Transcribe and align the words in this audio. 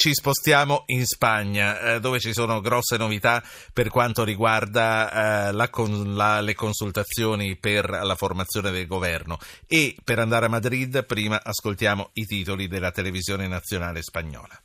ci 0.00 0.14
spostiamo 0.14 0.84
in 0.86 1.04
Spagna, 1.04 1.78
eh, 1.78 2.00
dove 2.00 2.20
ci 2.20 2.32
sono 2.32 2.62
grosse 2.62 2.96
novità 2.96 3.42
per 3.70 3.90
quanto 3.90 4.24
riguarda 4.24 5.48
eh, 5.48 5.52
la 5.52 5.68
la, 6.04 6.40
le 6.40 6.54
consultazioni 6.54 7.58
per 7.58 7.90
la 7.90 8.14
formazione 8.14 8.70
del 8.70 8.86
governo. 8.86 9.36
E 9.66 9.94
per 10.02 10.18
andare 10.18 10.46
a 10.46 10.48
Madrid, 10.48 11.04
prima 11.04 11.42
ascoltiamo 11.42 12.12
i 12.14 12.24
titoli 12.24 12.66
della 12.66 12.92
televisione 12.92 13.46
nazionale 13.46 14.00
spagnola. 14.00 14.58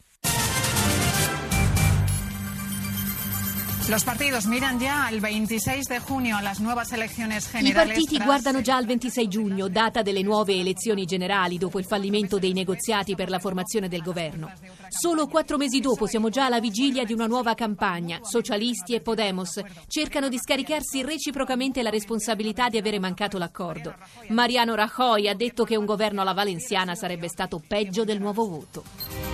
Los 3.88 4.04
partidos 4.04 4.47
miran 4.47 4.79
ya 4.79 5.06
al 5.06 5.20
26 5.20 5.88
de 5.88 5.99
junio 5.99 6.40
las 6.42 6.60
nuevas 6.60 6.92
elecciones 6.92 7.47
I 7.54 7.72
partiti 7.72 8.17
guardano 8.17 8.62
già 8.62 8.78
al 8.78 8.85
26 8.88 9.28
giugno, 9.28 9.67
data 9.67 10.02
delle 10.02 10.24
nuove 10.24 10.60
elezioni 10.60 11.06
generali 11.06 11.60
dopo 11.60 11.78
il 11.78 11.85
fallimento 11.85 12.40
dei 12.40 12.53
negoziati 12.53 13.13
per 13.13 13.29
la 13.29 13.38
formazione 13.38 13.88
del 13.88 14.02
governo. 14.02 14.52
Solo 14.90 15.28
quattro 15.28 15.58
mesi 15.58 15.81
dopo 15.81 16.08
siamo 16.08 16.30
già 16.30 16.45
alla 16.45 16.59
vigilia 16.59 17.03
di 17.03 17.13
una 17.13 17.27
nuova 17.27 17.53
campagna. 17.53 18.21
Socialisti 18.23 18.95
e 18.95 19.02
Podemos 19.02 19.61
cercano 19.88 20.30
di 20.30 20.39
scaricarsi 20.39 21.03
reciprocamente 21.03 21.83
la 21.83 21.91
responsabilità 21.91 22.70
di 22.70 22.80
avere 22.80 22.97
mancato 22.97 23.38
l'accordo. 23.38 23.94
Mariano 24.30 24.73
Rajoy 24.73 25.27
ha 25.27 25.36
detto 25.36 25.63
che 25.63 25.75
un 25.75 25.86
governo 25.86 26.22
alla 26.22 26.33
valenciana 26.33 26.95
sarebbe 26.95 27.27
stato 27.27 27.61
peggio 27.66 28.03
del 28.03 28.20
nuovo 28.20 28.47
voto. 28.47 29.24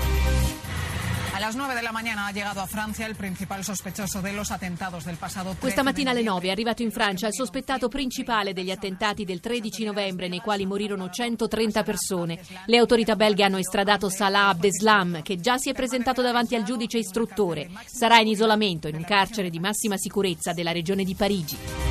Las 1.41 1.55
9 1.55 1.73
de 1.73 1.81
la 1.81 1.91
mañana 1.91 2.27
ha 2.27 2.31
llegado 2.31 2.61
a 2.61 2.67
Francia 2.67 3.07
el 3.07 3.15
principal 3.15 3.63
sospechoso 3.63 4.21
de 4.21 4.31
los 4.31 4.51
atentados 4.51 5.05
del 5.05 5.17
pasado 5.17 5.55
Questa 5.59 5.81
mattina 5.81 6.11
alle 6.11 6.21
9 6.21 6.47
è 6.47 6.51
arrivato 6.51 6.83
in 6.83 6.91
Francia 6.91 7.25
il 7.25 7.33
sospettato 7.33 7.87
principale 7.87 8.53
degli 8.53 8.69
attentati 8.69 9.25
del 9.25 9.39
13 9.39 9.85
novembre 9.85 10.27
nei 10.27 10.37
quali 10.37 10.67
morirono 10.67 11.09
130 11.09 11.81
persone. 11.81 12.39
Le 12.67 12.77
autorità 12.77 13.15
belghe 13.15 13.43
hanno 13.43 13.57
estradato 13.57 14.07
Salah 14.07 14.49
Abdeslam 14.49 15.23
che 15.23 15.39
già 15.39 15.57
si 15.57 15.71
è 15.71 15.73
presentato 15.73 16.21
davanti 16.21 16.53
al 16.53 16.61
giudice 16.61 16.99
istruttore. 16.99 17.71
Sarà 17.87 18.19
in 18.19 18.27
isolamento 18.27 18.87
in 18.87 18.93
un 18.93 19.03
carcere 19.03 19.49
di 19.49 19.59
massima 19.59 19.97
sicurezza 19.97 20.53
della 20.53 20.71
regione 20.71 21.03
di 21.03 21.15
Parigi. 21.15 21.90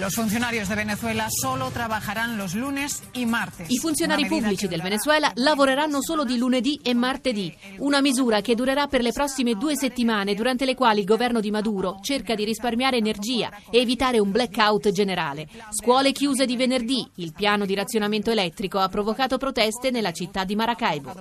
Los 0.00 0.16
funcionarios 0.16 0.68
de 0.68 0.74
Venezuela 0.74 1.28
solo 1.30 1.70
trabajarán 1.70 2.36
los 2.36 2.54
lunes 2.54 3.04
y 3.12 3.26
martes. 3.26 3.70
I 3.70 3.78
funzionari 3.78 4.26
pubblici 4.26 4.66
del 4.66 4.82
Venezuela 4.82 5.30
lavoreranno 5.36 6.02
solo 6.02 6.24
di 6.24 6.36
lunedì 6.36 6.80
e 6.82 6.94
martedì, 6.94 7.56
una 7.78 8.00
misura 8.00 8.40
che 8.40 8.56
durerà 8.56 8.88
per 8.88 9.02
le 9.02 9.12
prossime 9.12 9.54
due 9.54 9.76
settimane, 9.76 10.34
durante 10.34 10.64
le 10.64 10.74
quali 10.74 10.98
il 11.00 11.06
governo 11.06 11.38
di 11.38 11.52
Maduro 11.52 11.98
cerca 12.02 12.34
di 12.34 12.44
risparmiare 12.44 12.96
energia 12.96 13.50
e 13.70 13.78
evitare 13.78 14.18
un 14.18 14.32
blackout 14.32 14.90
generale. 14.90 15.46
Scuole 15.70 16.10
chiuse 16.10 16.44
di 16.44 16.56
venerdì, 16.56 17.08
il 17.16 17.32
piano 17.32 17.64
di 17.64 17.76
razionamento 17.76 18.32
elettrico 18.32 18.80
ha 18.80 18.88
provocato 18.88 19.38
proteste 19.38 19.92
nella 19.92 20.10
città 20.10 20.42
di 20.42 20.56
Maracaibo. 20.56 21.14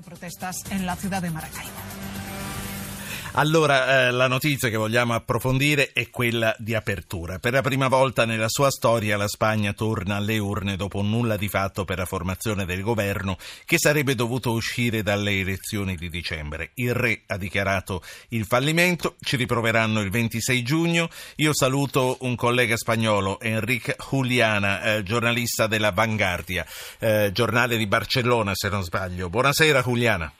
Allora, 3.35 4.05
eh, 4.05 4.11
la 4.11 4.27
notizia 4.27 4.69
che 4.69 4.77
vogliamo 4.77 5.15
approfondire 5.15 5.89
è 5.91 6.11
quella 6.11 6.53
di 6.59 6.75
apertura. 6.75 7.39
Per 7.39 7.51
la 7.51 7.63
prima 7.63 7.87
volta 7.87 8.25
nella 8.25 8.47
sua 8.47 8.69
storia 8.69 9.17
la 9.17 9.27
Spagna 9.27 9.73
torna 9.73 10.17
alle 10.17 10.37
urne 10.37 10.75
dopo 10.75 10.99
un 10.99 11.09
nulla 11.09 11.35
di 11.35 11.47
fatto 11.47 11.83
per 11.83 11.97
la 11.97 12.05
formazione 12.05 12.63
del 12.65 12.83
governo 12.83 13.37
che 13.65 13.79
sarebbe 13.79 14.13
dovuto 14.13 14.51
uscire 14.51 15.01
dalle 15.01 15.39
elezioni 15.39 15.95
di 15.95 16.09
dicembre. 16.09 16.73
Il 16.75 16.93
re 16.93 17.23
ha 17.25 17.37
dichiarato 17.37 18.03
il 18.29 18.45
fallimento, 18.45 19.15
ci 19.19 19.35
riproveranno 19.35 20.01
il 20.01 20.11
26 20.11 20.61
giugno. 20.61 21.09
Io 21.37 21.55
saluto 21.55 22.17
un 22.21 22.35
collega 22.35 22.77
spagnolo, 22.77 23.39
Enrique 23.39 23.95
Juliana, 24.11 24.83
eh, 24.83 25.01
giornalista 25.01 25.65
della 25.65 25.89
Vanguardia, 25.89 26.63
eh, 26.99 27.31
giornale 27.33 27.77
di 27.77 27.87
Barcellona 27.87 28.51
se 28.53 28.69
non 28.69 28.83
sbaglio. 28.83 29.27
Buonasera 29.29 29.81
Juliana. 29.81 30.31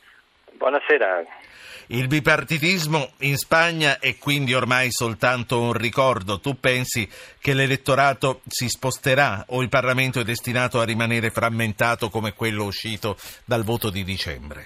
Buonasera. 0.58 1.26
Il 1.94 2.08
bipartitismo 2.08 3.12
in 3.20 3.38
Spagna 3.38 4.00
è 4.00 4.18
quindi 4.18 4.56
ormai 4.56 4.90
soltanto 4.90 5.60
un 5.60 5.74
ricordo. 5.74 6.40
Tu 6.40 6.60
pensi 6.60 7.08
che 7.40 7.54
l'elettorato 7.54 8.42
si 8.48 8.68
sposterà 8.68 9.46
o 9.50 9.62
il 9.62 9.70
Parlamento 9.70 10.20
è 10.20 10.24
destinato 10.24 10.80
a 10.80 10.86
rimanere 10.86 11.30
frammentato 11.30 12.10
come 12.10 12.34
quello 12.34 12.64
uscito 12.64 13.16
dal 13.46 13.64
voto 13.64 13.92
di 13.92 14.04
dicembre? 14.04 14.66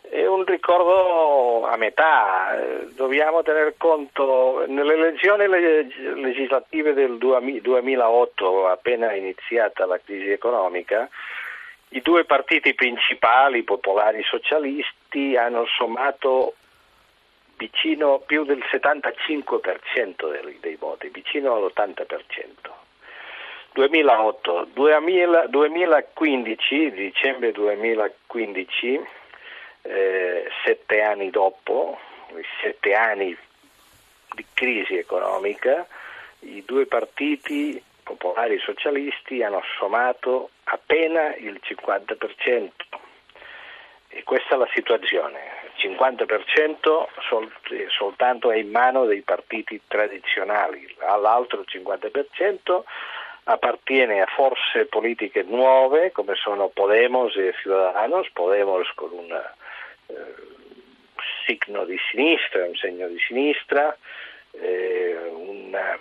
È 0.00 0.24
un 0.24 0.46
ricordo 0.46 1.66
a 1.66 1.76
metà, 1.76 2.56
dobbiamo 2.96 3.42
tener 3.42 3.74
conto, 3.76 4.64
nelle 4.66 4.94
elezioni 4.94 5.46
legislative 5.46 6.94
del 6.94 7.18
2008, 7.18 8.66
appena 8.68 9.12
iniziata 9.12 9.84
la 9.84 10.00
crisi 10.02 10.30
economica, 10.30 11.06
i 11.90 12.00
due 12.00 12.24
partiti 12.24 12.72
principali, 12.74 13.62
popolari 13.62 14.20
e 14.20 14.24
socialisti, 14.24 15.03
hanno 15.36 15.64
sommato 15.66 16.54
vicino 17.56 18.18
più 18.26 18.44
del 18.44 18.62
75% 18.70 20.30
dei, 20.30 20.58
dei 20.60 20.76
voti, 20.76 21.08
vicino 21.08 21.54
all'80%. 21.54 22.82
2008, 23.72 24.68
2000, 24.72 25.46
2015, 25.48 26.90
dicembre 26.92 27.52
2015, 27.52 29.00
eh, 29.82 30.48
sette 30.64 31.02
anni 31.02 31.30
dopo, 31.30 31.98
sette 32.62 32.94
anni 32.94 33.36
di 34.34 34.46
crisi 34.52 34.96
economica, 34.96 35.86
i 36.40 36.62
due 36.64 36.86
partiti 36.86 37.82
popolari 38.02 38.58
socialisti 38.58 39.42
hanno 39.42 39.62
sommato 39.78 40.50
appena 40.64 41.34
il 41.36 41.60
50% 41.62 42.70
e 44.14 44.22
questa 44.22 44.54
è 44.54 44.58
la 44.58 44.68
situazione. 44.72 45.62
Il 45.76 45.90
50% 45.90 47.08
sol- 47.28 47.52
soltanto 47.88 48.50
è 48.50 48.56
in 48.56 48.70
mano 48.70 49.04
dei 49.04 49.22
partiti 49.22 49.80
tradizionali, 49.86 50.94
all'altro 51.00 51.64
50% 51.66 52.82
appartiene 53.46 54.22
a 54.22 54.26
forze 54.26 54.86
politiche 54.86 55.42
nuove 55.42 56.12
come 56.12 56.34
sono 56.34 56.68
Podemos 56.68 57.36
e 57.36 57.52
Ciudadanos, 57.60 58.30
Podemos 58.32 58.90
con 58.94 59.10
un 59.12 59.30
eh, 60.06 60.14
signo 61.44 61.84
di 61.84 61.98
sinistra, 62.10 62.64
un 62.64 62.76
segno 62.76 63.08
di 63.08 63.18
sinistra, 63.18 63.94
eh, 64.52 65.30
una 65.34 65.98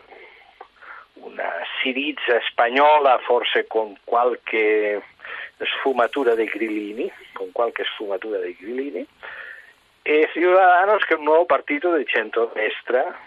una 1.16 1.53
Siriza 1.81 2.40
spagnola, 2.50 3.19
forse 3.19 3.68
con 3.68 3.95
qualche 4.03 5.01
sfumatura 5.59 6.36
dei 6.36 6.47
grillini, 6.47 7.12
con 7.34 7.52
qualche 7.52 7.84
sfumatura 7.86 8.40
dei 8.40 8.56
grillini, 8.59 9.06
e 10.02 10.30
Ciudadanos 10.34 11.03
che 11.06 11.14
è 11.14 11.18
un 11.18 11.24
nuovo 11.24 11.46
partito 11.46 11.96
di 11.96 12.06
centrodestra 12.06 13.18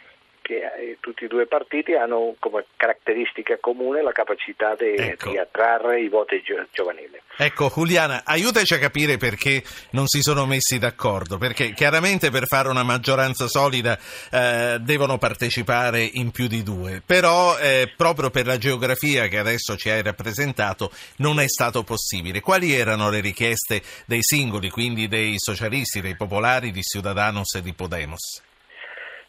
che 0.46 0.62
eh, 0.62 0.98
tutti 1.00 1.24
e 1.24 1.26
due 1.26 1.42
i 1.42 1.46
partiti 1.48 1.94
hanno 1.94 2.36
come 2.38 2.66
caratteristica 2.76 3.58
comune 3.58 4.00
la 4.00 4.12
capacità 4.12 4.76
de, 4.76 4.94
ecco. 4.94 5.30
di 5.30 5.38
attrarre 5.38 6.00
i 6.00 6.08
voti 6.08 6.40
giovanili. 6.70 7.20
Ecco, 7.36 7.68
Juliana, 7.74 8.22
aiutaci 8.24 8.74
a 8.74 8.78
capire 8.78 9.16
perché 9.16 9.64
non 9.90 10.06
si 10.06 10.22
sono 10.22 10.46
messi 10.46 10.78
d'accordo, 10.78 11.36
perché 11.36 11.72
chiaramente 11.72 12.30
per 12.30 12.46
fare 12.46 12.68
una 12.68 12.84
maggioranza 12.84 13.48
solida 13.48 13.98
eh, 14.30 14.78
devono 14.80 15.18
partecipare 15.18 16.08
in 16.12 16.30
più 16.30 16.46
di 16.46 16.62
due, 16.62 17.02
però 17.04 17.58
eh, 17.58 17.92
proprio 17.96 18.30
per 18.30 18.46
la 18.46 18.56
geografia 18.56 19.26
che 19.26 19.38
adesso 19.38 19.76
ci 19.76 19.90
hai 19.90 20.02
rappresentato 20.02 20.92
non 21.16 21.40
è 21.40 21.48
stato 21.48 21.82
possibile. 21.82 22.40
Quali 22.40 22.72
erano 22.72 23.10
le 23.10 23.20
richieste 23.20 23.82
dei 24.06 24.22
singoli, 24.22 24.70
quindi 24.70 25.08
dei 25.08 25.34
socialisti, 25.38 26.00
dei 26.00 26.14
popolari, 26.14 26.70
di 26.70 26.82
Ciudadanos 26.82 27.54
e 27.56 27.62
di 27.62 27.72
Podemos? 27.72 28.54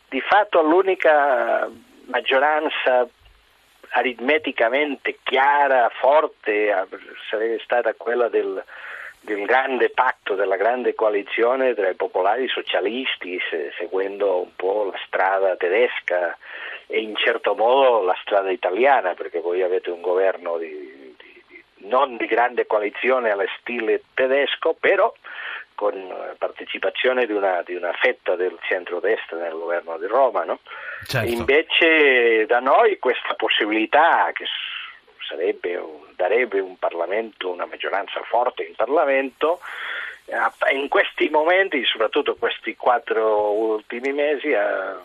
Di 0.09 0.21
fatto 0.21 0.61
l'unica 0.61 1.69
maggioranza 2.05 3.07
aritmeticamente 3.89 5.19
chiara, 5.23 5.89
forte, 5.89 6.87
sarebbe 7.29 7.59
stata 7.63 7.93
quella 7.93 8.27
del, 8.27 8.63
del 9.21 9.45
grande 9.45 9.89
patto, 9.89 10.35
della 10.35 10.55
grande 10.55 10.93
coalizione 10.93 11.73
tra 11.73 11.89
i 11.89 11.95
popolari 11.95 12.47
socialisti, 12.47 13.39
se, 13.49 13.71
seguendo 13.77 14.41
un 14.41 14.55
po' 14.55 14.89
la 14.91 14.99
strada 15.05 15.55
tedesca 15.55 16.37
e 16.87 16.99
in 16.99 17.15
certo 17.15 17.55
modo 17.55 18.03
la 18.03 18.17
strada 18.21 18.51
italiana, 18.51 19.13
perché 19.13 19.39
voi 19.39 19.61
avete 19.61 19.89
un 19.89 20.01
governo 20.01 20.57
di, 20.57 21.15
di, 21.17 21.43
di, 21.47 21.63
non 21.87 22.17
di 22.17 22.25
grande 22.25 22.65
coalizione 22.65 23.31
allo 23.31 23.47
stile 23.59 24.03
tedesco, 24.13 24.75
però 24.79 25.13
con 25.77 25.93
partecipazione 26.39 27.27
di 27.27 27.33
una, 27.33 27.61
di 27.63 27.75
una 27.75 27.93
fetta 27.93 28.35
del 28.35 28.57
centro-destra 28.63 29.37
nel 29.37 29.51
governo 29.51 29.95
di 29.99 30.07
Roma. 30.07 30.43
No? 30.43 30.59
Certo. 31.05 31.29
Invece 31.31 32.47
da 32.47 32.59
noi 32.59 32.97
questa 32.97 33.35
possibilità 33.35 34.31
che 34.33 34.45
sarebbe, 35.29 35.79
darebbe 36.15 36.59
un 36.59 36.79
Parlamento, 36.79 37.51
una 37.51 37.67
maggioranza 37.67 38.19
forte 38.23 38.63
in 38.63 38.73
Parlamento, 38.73 39.59
eh, 40.25 40.75
in 40.75 40.87
questi 40.87 41.29
momenti, 41.29 41.85
soprattutto 41.85 42.35
questi 42.37 42.75
quattro 42.75 43.51
ultimi 43.51 44.11
mesi, 44.13 44.49
è 44.49 44.95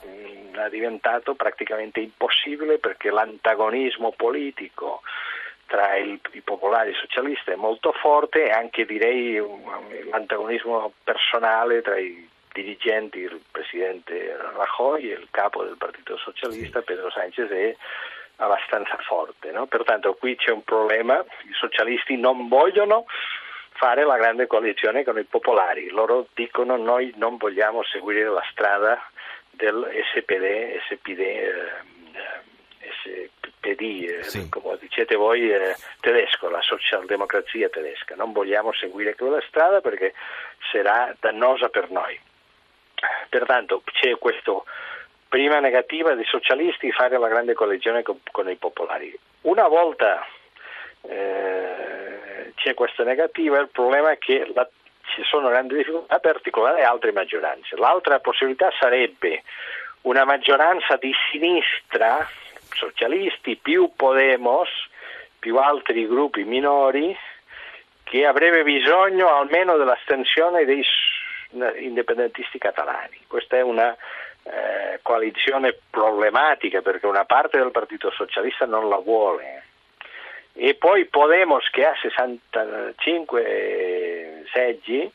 diventato 0.71 1.35
praticamente 1.35 2.01
impossibile 2.01 2.79
perché 2.79 3.11
l'antagonismo 3.11 4.13
politico 4.17 5.03
tra 5.73 5.97
il, 5.97 6.21
i 6.33 6.43
popolari 6.43 6.91
e 6.91 6.93
i 6.93 6.97
socialisti 6.97 7.53
è 7.53 7.55
molto 7.55 7.93
forte 7.93 8.45
e 8.45 8.51
anche 8.51 8.85
direi 8.85 9.39
un, 9.39 9.63
l'antagonismo 10.11 10.93
personale 11.03 11.81
tra 11.81 11.97
i 11.97 12.29
dirigenti, 12.53 13.21
il 13.21 13.41
presidente 13.51 14.37
Rajoy 14.55 15.09
e 15.09 15.15
il 15.15 15.29
capo 15.31 15.65
del 15.65 15.79
Partito 15.79 16.19
Socialista. 16.19 16.83
Pedro 16.83 17.11
Sánchez 17.11 17.49
è 17.49 17.75
abbastanza 18.37 18.99
forte. 18.99 19.51
No? 19.51 19.65
Pertanto 19.65 20.13
qui 20.13 20.37
c'è 20.37 20.51
un 20.51 20.63
problema, 20.63 21.25
i 21.49 21.55
socialisti 21.55 22.19
non 22.19 22.49
vogliono 22.49 23.07
fare 23.71 24.05
la 24.05 24.19
grande 24.19 24.47
coalizione 24.47 25.05
con 25.05 25.19
i 25.19 25.25
popolari, 25.25 25.89
loro 25.89 26.27
dicono 26.35 26.77
noi 26.77 27.15
non 27.17 27.39
vogliamo 27.39 27.83
seguire 27.83 28.29
la 28.29 28.45
strada 28.51 29.01
del 29.51 29.89
SPD, 30.13 30.79
SPD 30.87 31.21
eh, 31.21 31.71
SPD, 33.63 34.21
sì. 34.23 34.49
come 34.49 34.77
dicete 34.81 35.15
voi, 35.15 35.51
eh, 35.51 35.77
tedesco, 36.01 36.51
la 36.51 36.61
socialdemocrazia 36.61 37.69
tedesca. 37.69 38.17
Non 38.17 38.33
vogliamo 38.33 38.73
seguire 38.73 39.15
quella 39.15 39.43
strada 39.47 39.81
perché 39.81 40.13
sarà 40.73 41.15
dannosa 41.21 41.69
per 41.69 41.91
noi. 41.91 42.19
Pertanto 43.29 43.83
c'è 43.85 44.19
questa 44.19 44.53
prima 45.29 45.61
negativa 45.61 46.15
dei 46.15 46.25
socialisti 46.25 46.93
fare 46.93 47.19
la 47.19 47.29
grande 47.29 47.55
coalizione 47.55 48.03
con, 48.03 48.21
con 48.31 48.51
i 48.51 48.57
popolari. 48.57 49.17
Una 49.43 49.67
volta 49.69 50.27
eh, 51.03 52.53
c'è 52.57 52.75
questa 52.75 53.05
negativa, 53.05 53.59
il 53.59 53.69
problema 53.69 54.11
è 54.11 54.19
che 54.19 54.51
la, 54.55 54.69
ci 55.15 55.23
sono 55.25 55.49
grandi 55.49 55.77
difficoltà 55.77 56.19
per 56.19 56.37
articolare 56.37 56.83
altre 56.83 57.13
maggioranze. 57.13 57.77
L'altra 57.77 58.21
possibilità 58.21 58.71
sarebbe 58.79 59.43
una 60.03 60.25
maggioranza 60.25 60.97
di 60.97 61.13
sinistra 61.31 62.29
socialisti 62.75 63.57
più 63.57 63.93
Podemos 63.97 64.69
più 65.39 65.57
altri 65.57 66.07
gruppi 66.07 66.45
minori 66.45 67.17
che 68.05 68.27
avrebbe 68.27 68.63
bisogno 68.63 69.29
almeno 69.29 69.77
dell'astensione 69.77 70.65
dei 70.65 70.85
indipendentisti 71.81 72.59
catalani. 72.59 73.19
Questa 73.27 73.57
è 73.57 73.63
una 73.63 73.97
eh, 74.45 75.01
coalizione 75.03 75.77
problematica 75.91 76.81
perché 76.81 77.07
una 77.07 77.25
parte 77.25 77.59
del 77.59 77.71
Partito 77.71 78.11
Socialista 78.11 78.67
non 78.67 78.89
la 78.89 78.99
vuole 78.99 79.63
e 80.55 80.75
poi 80.75 81.07
Podemos 81.07 81.69
che 81.71 81.87
ha 81.87 81.95
65 82.01 84.45
seggi 84.53 85.11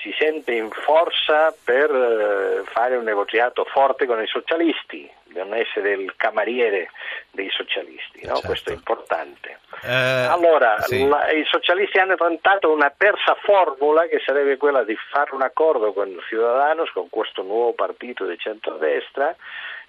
si 0.00 0.14
sente 0.18 0.52
in 0.52 0.70
forza 0.70 1.54
per 1.64 1.90
eh, 1.90 2.62
fare 2.70 2.96
un 2.96 3.04
negoziato 3.04 3.64
forte 3.64 4.06
con 4.06 4.22
i 4.22 4.26
socialisti, 4.26 5.10
non 5.34 5.54
essere 5.54 5.92
il 5.92 6.14
cameriere 6.16 6.90
dei 7.30 7.50
socialisti, 7.50 8.20
no? 8.24 8.34
certo. 8.34 8.46
questo 8.46 8.70
è 8.70 8.74
importante. 8.74 9.58
Eh, 9.82 9.92
allora, 9.92 10.80
sì. 10.80 11.06
la, 11.06 11.30
i 11.30 11.44
socialisti 11.44 11.98
hanno 11.98 12.16
tentato 12.16 12.72
una 12.72 12.92
terza 12.96 13.36
formula 13.42 14.06
che 14.06 14.20
sarebbe 14.24 14.56
quella 14.56 14.84
di 14.84 14.96
fare 15.10 15.34
un 15.34 15.42
accordo 15.42 15.92
con 15.92 16.18
Ciudadanos, 16.28 16.90
con 16.90 17.08
questo 17.08 17.42
nuovo 17.42 17.72
partito 17.72 18.26
di 18.26 18.38
centrodestra, 18.38 19.34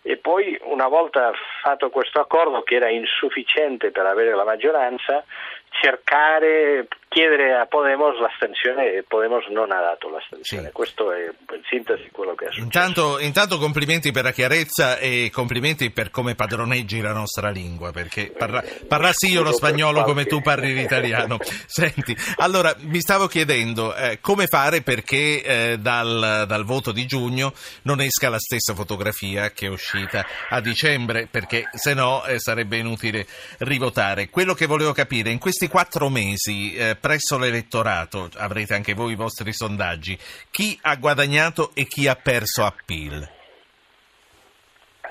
e 0.01 0.15
poi 0.15 0.57
una 0.63 0.88
volta 0.88 1.33
fatto 1.62 1.89
questo 1.89 2.21
accordo 2.21 2.62
che 2.62 2.75
era 2.75 2.89
insufficiente 2.89 3.92
per 3.92 4.06
avere 4.06 4.36
la 4.36 4.45
maggioranza, 4.45 5.24
cercare, 5.69 6.88
chiedere 7.08 7.54
a 7.60 7.66
Podemos 7.66 8.19
l'astensione 8.19 8.94
e 8.94 9.04
Podemos 9.08 9.46
non 9.48 9.72
ha 9.72 9.80
dato 9.80 10.10
l'astensione. 10.10 10.68
Sì. 10.68 10.72
Questo 10.72 11.12
è 11.12 11.25
in 11.25 11.62
sintesi 11.69 12.10
quello 12.12 12.36
che 12.36 12.46
è 12.46 12.48
successo. 12.48 12.64
Intanto, 12.64 13.19
intanto, 13.19 13.58
complimenti 13.58 14.12
per 14.12 14.24
la 14.24 14.31
chiarezza 14.31 14.98
e 14.98 15.30
complimenti 15.31 15.92
per 15.92 16.10
come 16.10 16.36
padroneggi 16.36 17.02
la 17.02 17.14
nostra 17.14 17.50
lingua, 17.50 17.92
perché 17.92 18.31
parla, 18.36 18.64
parlassi 18.88 19.31
io 19.31 19.44
lo 19.44 19.52
spagnolo 19.52 20.04
come 20.04 20.25
tu 20.25 20.42
parli 20.42 20.74
l'italiano. 20.74 21.38
Senti, 21.66 22.16
allora 22.38 22.75
mi 22.80 23.00
stavo 23.00 23.28
chiedendo 23.28 23.96
eh, 23.96 24.19
come 24.22 24.48
fare 24.48 24.81
perché 24.81 25.44
eh, 25.44 25.78
dal, 25.80 26.46
dal 26.48 26.66
voto 26.66 26.92
di 26.92 27.06
giugno 27.06 27.54
non 27.84 28.02
esca 28.02 28.30
la 28.30 28.40
stessa 28.40 28.74
fotografia 28.74 29.52
che 29.52 29.68
è 29.68 29.69
uscita 29.69 30.25
a 30.50 30.60
dicembre, 30.60 31.28
perché 31.30 31.69
se 31.74 31.94
no 31.94 32.25
eh, 32.25 32.40
sarebbe 32.40 32.78
inutile 32.78 33.25
rivotare. 33.60 34.30
Quello 34.30 34.54
che 34.54 34.66
volevo 34.66 34.92
capire 34.92 35.30
in 35.30 35.40
questi 35.57 35.69
quattro 35.69 36.09
mesi 36.09 36.75
eh, 36.75 36.95
presso 37.01 37.39
l'elettorato, 37.39 38.30
avrete 38.38 38.75
anche 38.75 38.94
voi 38.94 39.13
i 39.13 39.15
vostri 39.15 39.51
sondaggi, 39.51 40.15
chi 40.51 40.77
ha 40.83 40.95
guadagnato 40.98 41.71
e 41.74 41.86
chi 41.86 42.07
ha 42.07 42.13
perso 42.13 42.63
a 42.63 42.71
PIL? 42.86 43.27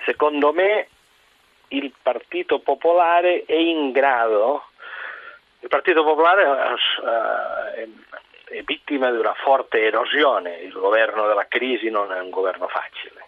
Secondo 0.05 0.53
me 0.53 0.87
il 1.69 1.93
Partito 2.01 2.61
Popolare 2.61 3.43
è 3.45 3.57
in 3.57 3.91
grado, 3.91 4.67
il 5.59 5.69
Partito 5.69 6.05
Popolare 6.05 6.45
uh, 6.45 7.75
è, 7.75 7.89
è 8.55 8.63
vittima 8.63 9.11
di 9.11 9.19
una 9.19 9.35
forte 9.35 9.81
erosione, 9.81 10.59
il 10.59 10.71
governo 10.71 11.27
della 11.27 11.49
crisi 11.49 11.91
non 11.91 12.13
è 12.13 12.21
un 12.21 12.31
governo 12.31 12.69
facile, 12.69 13.27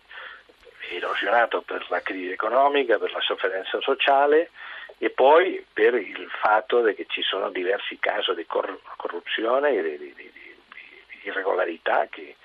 è 0.89 0.95
erosionato 0.95 1.63
per 1.63 1.85
la 1.89 2.01
crisi 2.01 2.31
economica, 2.31 2.97
per 2.97 3.11
la 3.11 3.21
sofferenza 3.21 3.81
sociale, 3.81 4.51
e 4.97 5.11
poi 5.11 5.65
per 5.73 5.95
il 5.95 6.29
fatto 6.41 6.83
che 6.83 7.07
ci 7.09 7.23
sono 7.23 7.51
diversi 7.51 7.99
casi 7.99 8.35
di 8.35 8.47
corruzione 8.47 9.71
e 9.71 9.83
di, 9.83 9.99
di, 9.99 10.15
di, 10.15 10.33
di 10.33 11.21
irregolarità 11.23 12.07
che, 12.09 12.37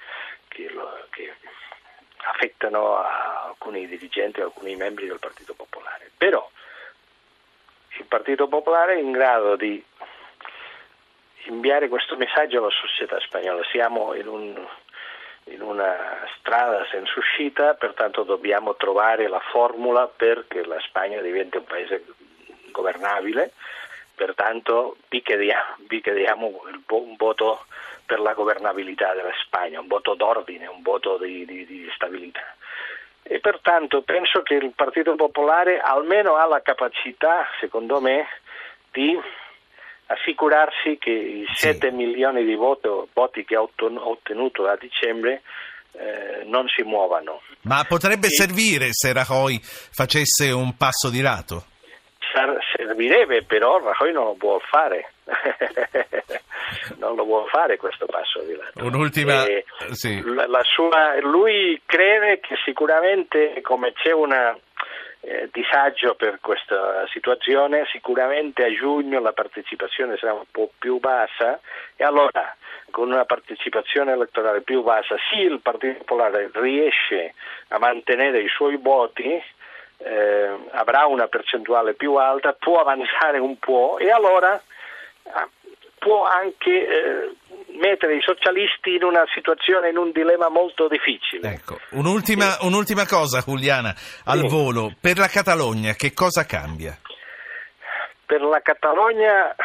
che, 0.48 0.70
lo, 0.70 1.06
che, 1.10 1.34
affettano 2.26 2.98
alcuni 2.98 3.88
dirigenti 3.88 4.42
alcuni 4.42 4.76
membri 4.76 5.08
del 5.08 5.20
Partito 5.20 5.54
Popolare. 5.54 6.12
Però 6.18 6.50
il 7.98 8.06
Partito 8.06 8.48
Popolare 8.48 8.96
è 8.96 9.00
in 9.00 9.12
grado 9.12 9.56
di 9.56 9.84
inviare 11.46 11.90
questo 11.90 12.16
messaggio 12.16 12.60
alla 12.60 12.70
società 12.70 13.20
spagnola. 13.20 13.64
Siamo 13.72 14.14
in, 14.14 14.28
un, 14.28 14.68
in 15.46 15.62
una 15.62 16.26
strada 16.38 16.86
senza 16.90 17.14
uscita, 17.18 17.74
pertanto 17.74 18.24
dobbiamo 18.24 18.76
trovare 18.76 19.28
la 19.28 19.42
formula 19.52 20.08
perché 20.08 20.66
la 20.66 20.80
Spagna 20.80 21.20
diventi 21.20 21.58
un 21.58 21.66
paese 21.66 22.06
governabile, 22.74 23.54
pertanto 24.14 24.98
vi 25.08 25.22
chiediamo, 25.22 25.78
vi 25.88 26.02
chiediamo 26.02 26.62
un 26.90 27.16
voto 27.16 27.66
per 28.06 28.20
la 28.20 28.34
governabilità 28.34 29.14
della 29.14 29.32
Spagna, 29.46 29.80
un 29.80 29.88
voto 29.88 30.14
d'ordine, 30.14 30.68
un 30.68 30.82
voto 30.82 31.18
di, 31.18 31.46
di, 31.46 31.66
di 31.66 31.90
stabilità. 31.96 32.56
E 33.24 33.40
pertanto 33.40 34.02
penso 34.02 34.42
che 34.42 34.56
il 34.56 34.74
Partito 34.76 35.16
Popolare 35.16 35.80
almeno 35.80 36.36
ha 36.36 36.46
la 36.46 36.62
capacità, 36.62 37.48
secondo 37.62 38.02
me, 38.02 38.28
di 38.92 39.18
assicurarsi 40.08 40.98
che 41.00 41.12
i 41.12 41.46
7 41.48 41.90
sì. 41.90 41.96
milioni 41.96 42.44
di 42.44 42.56
voto, 42.56 43.08
voti 43.14 43.46
che 43.46 43.56
ha 43.56 43.62
ottenuto 43.62 44.68
a 44.68 44.76
dicembre 44.76 45.42
eh, 45.94 46.44
non 46.46 46.68
si 46.68 46.84
muovano. 46.84 47.42
Ma 47.62 47.86
potrebbe 47.88 48.28
e... 48.28 48.32
servire 48.32 48.90
se 48.92 49.14
Rajoy 49.14 49.60
facesse 49.62 50.52
un 50.52 50.76
passo 50.76 51.10
di 51.10 51.22
lato? 51.22 51.66
Servirebbe, 52.76 53.44
però 53.44 53.80
Rajoy 53.80 54.12
non 54.12 54.26
lo 54.26 54.34
può 54.34 54.60
fare. 54.60 55.12
non 56.98 57.16
lo 57.16 57.24
vuole 57.24 57.48
fare 57.50 57.78
questo 57.78 58.06
passo 58.06 58.42
di 58.42 58.56
lato. 58.56 58.84
Un'ultima, 58.84 59.46
sì. 59.92 60.22
la, 60.24 60.48
la 60.48 60.64
sua, 60.64 61.20
lui 61.22 61.82
crede 61.86 62.40
che 62.40 62.56
sicuramente 62.66 63.62
come 63.62 63.94
c'è 63.94 64.12
un 64.12 64.34
eh, 65.26 65.50
disagio 65.54 66.16
per 66.16 66.40
questa 66.42 67.06
situazione, 67.08 67.86
sicuramente 67.92 68.66
a 68.66 68.74
giugno 68.74 69.22
la 69.22 69.32
partecipazione 69.32 70.18
sarà 70.18 70.34
un 70.34 70.44
po' 70.52 70.72
più 70.78 71.00
bassa 71.00 71.60
e 71.96 72.04
allora 72.04 72.56
con 72.92 73.10
una 73.10 73.26
partecipazione 73.26 74.12
elettorale 74.12 74.62
più 74.62 74.84
bassa, 74.84 75.16
sì 75.32 75.40
il 75.40 75.62
Partito 75.62 76.04
Popolare 76.04 76.52
riesce 76.54 77.34
a 77.70 77.80
mantenere 77.80 78.42
i 78.42 78.50
suoi 78.50 78.78
voti, 78.78 79.42
eh, 80.04 80.58
avrà 80.72 81.06
una 81.06 81.28
percentuale 81.28 81.94
più 81.94 82.16
alta, 82.16 82.54
può 82.54 82.80
avanzare 82.80 83.40
un 83.40 83.58
po' 83.58 83.98
e 83.98 84.12
allora 84.12 84.62
ah, 85.32 85.50
può 85.98 86.26
anche 86.26 86.88
eh, 86.88 87.36
mettere 87.80 88.16
i 88.16 88.22
socialisti 88.22 88.96
in 88.96 89.04
una 89.04 89.24
situazione, 89.34 89.90
in 89.90 89.98
un 89.98 90.12
dilemma 90.12 90.50
molto 90.50 90.88
difficile. 90.88 91.54
Ecco. 91.54 91.80
Un'ultima, 91.92 92.52
sì. 92.52 92.66
un'ultima 92.66 93.06
cosa, 93.08 93.42
Juliana, 93.46 93.96
al 94.26 94.40
sì. 94.40 94.48
volo. 94.48 94.94
Per 95.00 95.18
la 95.18 95.28
Catalogna 95.28 95.94
che 95.94 96.14
cosa 96.14 96.46
cambia? 96.46 96.98
Per 98.26 98.42
la 98.42 98.62
Catalogna 98.62 99.56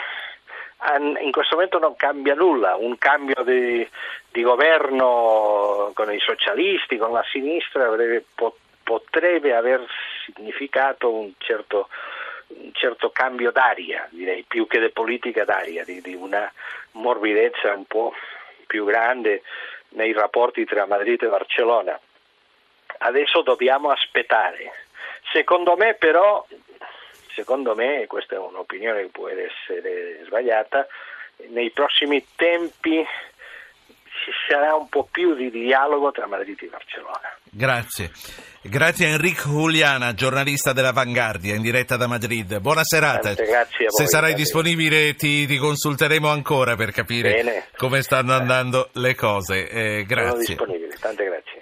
in 1.20 1.32
questo 1.32 1.56
momento 1.56 1.78
non 1.78 1.96
cambia 1.96 2.34
nulla, 2.34 2.76
un 2.76 2.96
cambio 2.98 3.42
di, 3.42 3.86
di 4.30 4.42
governo 4.42 5.90
con 5.92 6.12
i 6.12 6.20
socialisti, 6.20 6.96
con 6.96 7.12
la 7.12 7.24
sinistra 7.32 7.86
avrebbe, 7.86 8.24
potrebbe 8.84 9.54
aver 9.54 9.84
significato 10.34 11.12
un 11.12 11.32
certo, 11.38 11.88
un 12.48 12.72
certo 12.72 13.10
cambio 13.10 13.50
d'aria, 13.50 14.06
direi, 14.10 14.44
più 14.46 14.66
che 14.66 14.80
di 14.80 14.90
politica 14.90 15.44
d'aria, 15.44 15.84
di, 15.84 16.00
di 16.00 16.14
una 16.14 16.50
morbidezza 16.92 17.72
un 17.74 17.84
po' 17.84 18.12
più 18.66 18.84
grande 18.84 19.42
nei 19.90 20.12
rapporti 20.12 20.64
tra 20.64 20.86
Madrid 20.86 21.22
e 21.22 21.28
Barcellona. 21.28 21.98
Adesso 22.98 23.42
dobbiamo 23.42 23.90
aspettare. 23.90 24.72
Secondo 25.30 25.76
me 25.76 25.94
però 25.94 26.46
secondo 27.38 27.76
me, 27.76 28.06
questa 28.08 28.34
è 28.34 28.38
un'opinione 28.38 29.02
che 29.02 29.08
può 29.08 29.28
essere 29.28 30.24
sbagliata, 30.24 30.88
nei 31.50 31.70
prossimi 31.70 32.26
tempi 32.34 33.06
ci 34.24 34.32
sarà 34.48 34.74
un 34.74 34.88
po' 34.88 35.08
più 35.08 35.34
di 35.34 35.48
dialogo 35.48 36.10
tra 36.10 36.26
Madrid 36.26 36.60
e 36.60 36.66
Barcellona. 36.66 37.27
Grazie. 37.50 38.10
Grazie 38.60 39.06
a 39.06 39.08
Enrico 39.10 39.48
Juliana, 39.48 40.12
giornalista 40.14 40.72
della 40.72 40.92
Vanguardia, 40.92 41.54
in 41.54 41.62
diretta 41.62 41.96
da 41.96 42.06
Madrid. 42.06 42.58
Buona 42.58 42.82
serata. 42.84 43.34
Tante 43.34 43.44
grazie 43.44 43.86
a 43.86 43.88
voi, 43.90 44.04
Se 44.04 44.06
sarai 44.06 44.30
grazie. 44.30 44.44
disponibile 44.44 45.14
ti, 45.14 45.46
ti 45.46 45.56
consulteremo 45.56 46.28
ancora 46.28 46.74
per 46.76 46.90
capire 46.92 47.32
Bene. 47.32 47.64
come 47.76 48.02
stanno 48.02 48.34
andando 48.34 48.90
le 48.94 49.14
cose. 49.14 49.68
Eh, 49.68 50.04
Sono 50.08 50.20
grazie. 50.22 50.38
disponibile, 50.54 50.96
tante 51.00 51.24
grazie. 51.24 51.57